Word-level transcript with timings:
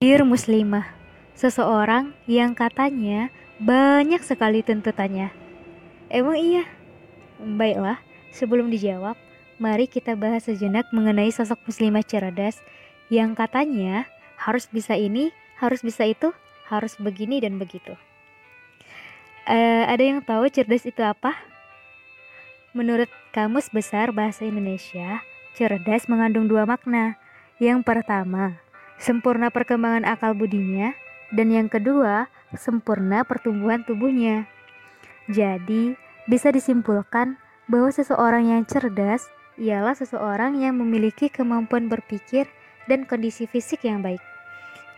Dear 0.00 0.24
Muslimah, 0.24 0.96
seseorang 1.36 2.16
yang 2.24 2.56
katanya 2.56 3.28
banyak 3.60 4.24
sekali 4.24 4.64
tuntutannya. 4.64 5.28
Emang 6.08 6.40
iya? 6.40 6.64
Baiklah, 7.36 8.00
sebelum 8.32 8.72
dijawab, 8.72 9.12
mari 9.60 9.84
kita 9.84 10.16
bahas 10.16 10.48
sejenak 10.48 10.88
mengenai 10.88 11.28
sosok 11.28 11.60
muslimah 11.68 12.00
cerdas 12.00 12.64
yang 13.12 13.36
katanya 13.36 14.08
harus 14.40 14.72
bisa 14.72 14.96
ini, 14.96 15.36
harus 15.60 15.84
bisa 15.84 16.08
itu, 16.08 16.32
harus 16.64 16.96
begini 16.96 17.36
dan 17.44 17.60
begitu. 17.60 17.92
Uh, 19.44 19.84
ada 19.84 20.00
yang 20.00 20.24
tahu 20.24 20.48
cerdas 20.48 20.88
itu 20.88 21.04
apa? 21.04 21.36
Menurut 22.72 23.12
Kamus 23.36 23.68
Besar 23.68 24.16
Bahasa 24.16 24.48
Indonesia, 24.48 25.20
cerdas 25.52 26.08
mengandung 26.08 26.48
dua 26.48 26.64
makna. 26.64 27.20
Yang 27.60 27.84
pertama, 27.84 28.56
sempurna 29.00 29.48
perkembangan 29.48 30.04
akal 30.04 30.36
budinya, 30.36 30.92
dan 31.32 31.48
yang 31.48 31.72
kedua, 31.72 32.28
sempurna 32.52 33.24
pertumbuhan 33.24 33.80
tubuhnya. 33.82 34.44
Jadi, 35.32 35.96
bisa 36.28 36.52
disimpulkan 36.52 37.40
bahwa 37.66 37.88
seseorang 37.88 38.52
yang 38.52 38.62
cerdas 38.68 39.26
ialah 39.56 39.96
seseorang 39.96 40.60
yang 40.60 40.76
memiliki 40.76 41.32
kemampuan 41.32 41.88
berpikir 41.88 42.44
dan 42.86 43.08
kondisi 43.08 43.48
fisik 43.48 43.88
yang 43.88 44.04
baik. 44.04 44.20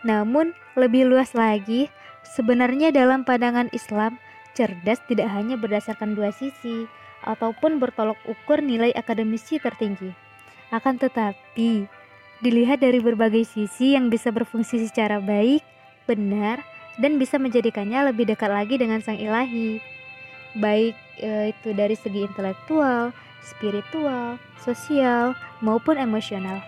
Namun, 0.03 0.51
lebih 0.75 1.07
luas 1.07 1.31
lagi, 1.31 1.87
sebenarnya 2.35 2.91
dalam 2.91 3.23
pandangan 3.23 3.71
Islam, 3.71 4.19
cerdas 4.57 4.99
tidak 5.07 5.31
hanya 5.31 5.55
berdasarkan 5.55 6.13
dua 6.17 6.35
sisi 6.35 6.85
ataupun 7.23 7.79
bertolak 7.79 8.19
ukur 8.27 8.59
nilai 8.59 8.91
akademisi 8.93 9.61
tertinggi. 9.61 10.11
Akan 10.73 10.99
tetapi, 10.99 11.87
dilihat 12.43 12.83
dari 12.83 12.99
berbagai 12.99 13.47
sisi 13.47 13.95
yang 13.95 14.11
bisa 14.11 14.27
berfungsi 14.29 14.83
secara 14.83 15.23
baik, 15.23 15.63
benar, 16.03 16.59
dan 16.99 17.15
bisa 17.15 17.39
menjadikannya 17.39 18.11
lebih 18.11 18.27
dekat 18.27 18.51
lagi 18.51 18.75
dengan 18.75 18.99
Sang 18.99 19.15
Ilahi. 19.15 19.79
Baik 20.59 20.93
e, 21.23 21.55
itu 21.55 21.69
dari 21.71 21.95
segi 21.95 22.27
intelektual, 22.27 23.15
spiritual, 23.41 24.37
sosial, 24.59 25.33
maupun 25.63 25.95
emosional. 25.95 26.59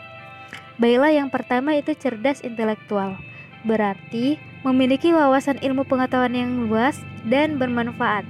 Baiklah 0.80 1.12
yang 1.12 1.28
pertama 1.28 1.76
itu 1.76 1.92
cerdas 1.94 2.40
intelektual. 2.42 3.20
Berarti 3.68 4.40
memiliki 4.64 5.12
wawasan 5.12 5.60
ilmu 5.60 5.84
pengetahuan 5.86 6.34
yang 6.34 6.52
luas 6.66 7.04
dan 7.28 7.60
bermanfaat. 7.60 8.24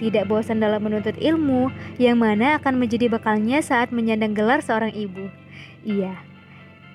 Tidak 0.00 0.24
bosan 0.28 0.64
dalam 0.64 0.80
menuntut 0.80 1.12
ilmu 1.20 1.68
yang 2.00 2.16
mana 2.16 2.56
akan 2.56 2.80
menjadi 2.80 3.12
bekalnya 3.12 3.60
saat 3.60 3.92
menyandang 3.92 4.32
gelar 4.32 4.64
seorang 4.64 4.96
ibu. 4.96 5.28
Iya, 5.84 6.16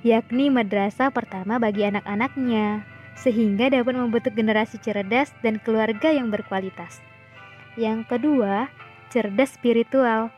yakni 0.06 0.54
madrasah 0.54 1.10
pertama 1.10 1.58
bagi 1.58 1.82
anak-anaknya, 1.82 2.86
sehingga 3.18 3.74
dapat 3.74 3.98
membentuk 3.98 4.38
generasi 4.38 4.78
cerdas 4.78 5.34
dan 5.42 5.58
keluarga 5.58 6.14
yang 6.14 6.30
berkualitas. 6.30 7.02
Yang 7.74 8.06
kedua, 8.06 8.70
cerdas 9.10 9.58
spiritual. 9.58 10.30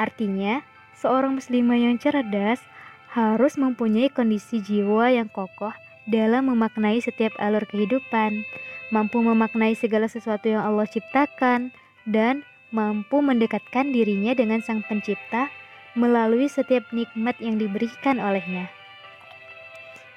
Artinya, 0.00 0.64
seorang 0.96 1.36
muslimah 1.36 1.76
yang 1.76 2.00
cerdas 2.00 2.64
harus 3.12 3.60
mempunyai 3.60 4.08
kondisi 4.08 4.64
jiwa 4.64 5.12
yang 5.12 5.28
kokoh 5.28 5.76
dalam 6.08 6.48
memaknai 6.48 7.04
setiap 7.04 7.36
alur 7.36 7.68
kehidupan, 7.68 8.40
mampu 8.88 9.20
memaknai 9.20 9.76
segala 9.76 10.08
sesuatu 10.08 10.48
yang 10.48 10.64
Allah 10.64 10.88
ciptakan, 10.88 11.76
dan 12.08 12.40
mampu 12.72 13.20
mendekatkan 13.20 13.92
dirinya 13.92 14.32
dengan 14.32 14.64
Sang 14.64 14.80
Pencipta 14.80 15.52
melalui 15.92 16.48
setiap 16.48 16.88
nikmat 16.94 17.36
yang 17.42 17.60
diberikan 17.60 18.16
olehnya. 18.16 18.79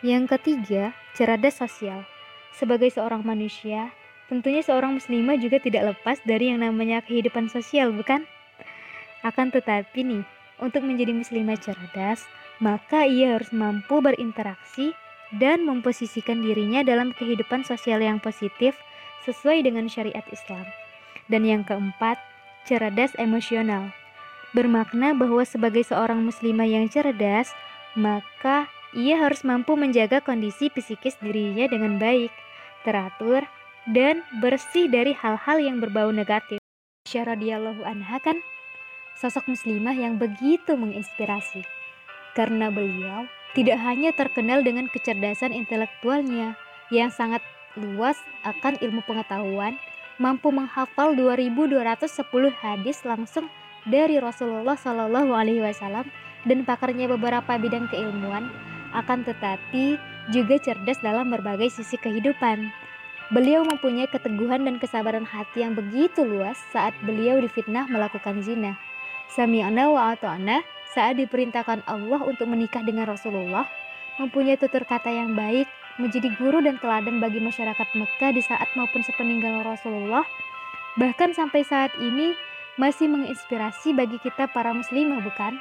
Yang 0.03 0.35
ketiga, 0.35 0.91
cerdas 1.15 1.63
sosial. 1.63 2.03
Sebagai 2.51 2.91
seorang 2.91 3.23
manusia, 3.23 3.95
tentunya 4.27 4.59
seorang 4.59 4.99
muslimah 4.99 5.39
juga 5.39 5.63
tidak 5.63 5.95
lepas 5.95 6.19
dari 6.27 6.51
yang 6.51 6.59
namanya 6.59 6.99
kehidupan 7.07 7.47
sosial, 7.47 7.95
bukan? 7.95 8.27
Akan 9.23 9.47
tetapi 9.47 10.03
nih, 10.03 10.27
untuk 10.59 10.83
menjadi 10.83 11.15
muslimah 11.15 11.55
cerdas, 11.55 12.27
maka 12.59 13.07
ia 13.07 13.39
harus 13.39 13.55
mampu 13.55 14.03
berinteraksi 14.03 14.91
dan 15.39 15.63
memposisikan 15.63 16.43
dirinya 16.43 16.83
dalam 16.83 17.15
kehidupan 17.15 17.63
sosial 17.63 18.03
yang 18.03 18.19
positif 18.19 18.75
sesuai 19.23 19.63
dengan 19.63 19.87
syariat 19.87 20.27
Islam. 20.35 20.67
Dan 21.31 21.47
yang 21.47 21.63
keempat, 21.63 22.19
cerdas 22.67 23.15
emosional. 23.15 23.95
Bermakna 24.51 25.15
bahwa 25.15 25.47
sebagai 25.47 25.87
seorang 25.87 26.27
muslimah 26.27 26.67
yang 26.67 26.91
cerdas, 26.91 27.55
maka 27.95 28.67
ia 28.93 29.17
harus 29.17 29.41
mampu 29.41 29.73
menjaga 29.73 30.21
kondisi 30.21 30.69
psikis 30.69 31.17
dirinya 31.17 31.65
dengan 31.65 31.97
baik, 31.97 32.29
teratur, 32.85 33.41
dan 33.89 34.21
bersih 34.39 34.87
dari 34.87 35.11
hal-hal 35.17 35.57
yang 35.59 35.81
berbau 35.81 36.13
negatif. 36.13 36.61
Aisyah 37.09 37.35
radhiyallahu 37.35 37.81
anha 37.83 38.17
kan 38.21 38.39
sosok 39.17 39.49
muslimah 39.49 39.97
yang 39.97 40.21
begitu 40.21 40.77
menginspirasi. 40.77 41.65
Karena 42.37 42.69
beliau 42.69 43.27
tidak 43.53 43.77
hanya 43.81 44.13
terkenal 44.13 44.65
dengan 44.65 44.89
kecerdasan 44.89 45.53
intelektualnya 45.53 46.57
yang 46.89 47.13
sangat 47.13 47.41
luas 47.77 48.17
akan 48.45 48.77
ilmu 48.81 49.01
pengetahuan, 49.05 49.77
mampu 50.21 50.53
menghafal 50.53 51.17
2210 51.17 52.53
hadis 52.61 53.01
langsung 53.05 53.49
dari 53.89 54.21
Rasulullah 54.21 54.77
Shallallahu 54.77 55.33
alaihi 55.33 55.61
wasallam 55.61 56.07
dan 56.47 56.63
pakarnya 56.63 57.09
beberapa 57.09 57.57
bidang 57.59 57.89
keilmuan 57.91 58.47
akan 58.93 59.25
tetapi 59.25 59.97
juga 60.31 60.55
cerdas 60.61 61.01
dalam 61.03 61.33
berbagai 61.33 61.73
sisi 61.73 61.99
kehidupan. 61.99 62.71
Beliau 63.33 63.65
mempunyai 63.65 64.05
keteguhan 64.07 64.63
dan 64.63 64.77
kesabaran 64.77 65.25
hati 65.25 65.65
yang 65.65 65.73
begitu 65.73 66.21
luas 66.21 66.59
saat 66.69 66.93
beliau 67.01 67.41
difitnah 67.41 67.89
melakukan 67.89 68.45
zina. 68.45 68.77
Sami'na 69.33 69.89
wa 69.89 70.13
ata'na 70.13 70.61
saat 70.93 71.17
diperintahkan 71.17 71.89
Allah 71.89 72.21
untuk 72.21 72.45
menikah 72.45 72.85
dengan 72.85 73.09
Rasulullah, 73.09 73.65
mempunyai 74.21 74.61
tutur 74.61 74.85
kata 74.85 75.09
yang 75.09 75.33
baik, 75.33 75.65
menjadi 75.97 76.29
guru 76.37 76.61
dan 76.61 76.77
teladan 76.77 77.17
bagi 77.17 77.41
masyarakat 77.41 77.87
Mekah 77.97 78.31
di 78.37 78.41
saat 78.45 78.69
maupun 78.77 79.01
sepeninggal 79.01 79.65
Rasulullah, 79.65 80.21
bahkan 81.01 81.33
sampai 81.33 81.65
saat 81.65 81.89
ini 81.97 82.37
masih 82.77 83.09
menginspirasi 83.09 83.93
bagi 83.97 84.21
kita 84.21 84.49
para 84.49 84.73
muslimah 84.73 85.21
bukan? 85.25 85.57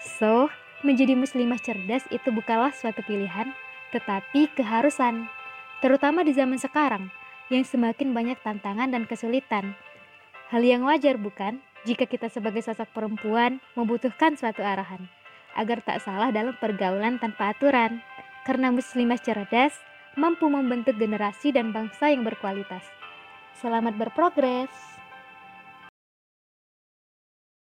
So, 0.00 0.52
Menjadi 0.84 1.16
muslimah 1.16 1.56
cerdas 1.56 2.04
itu 2.12 2.28
bukanlah 2.28 2.72
suatu 2.76 3.00
pilihan, 3.04 3.52
tetapi 3.96 4.52
keharusan. 4.52 5.24
Terutama 5.80 6.20
di 6.20 6.36
zaman 6.36 6.60
sekarang, 6.60 7.08
yang 7.48 7.64
semakin 7.64 8.12
banyak 8.12 8.36
tantangan 8.44 8.92
dan 8.92 9.08
kesulitan. 9.08 9.72
Hal 10.52 10.60
yang 10.60 10.84
wajar 10.84 11.16
bukan, 11.16 11.64
jika 11.88 12.04
kita 12.04 12.28
sebagai 12.28 12.60
sosok 12.60 12.90
perempuan 12.92 13.62
membutuhkan 13.72 14.36
suatu 14.36 14.60
arahan, 14.60 15.08
agar 15.56 15.80
tak 15.80 16.04
salah 16.04 16.28
dalam 16.28 16.52
pergaulan 16.58 17.16
tanpa 17.16 17.56
aturan. 17.56 18.04
Karena 18.44 18.70
muslimah 18.70 19.18
cerdas, 19.18 19.74
mampu 20.14 20.46
membentuk 20.46 20.94
generasi 21.00 21.50
dan 21.50 21.74
bangsa 21.74 22.12
yang 22.12 22.22
berkualitas. 22.22 22.84
Selamat 23.58 23.96
berprogres! 23.98 24.95